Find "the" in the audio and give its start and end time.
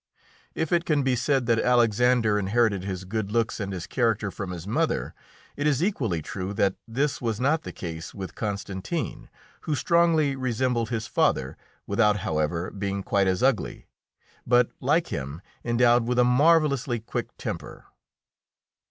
7.61-7.71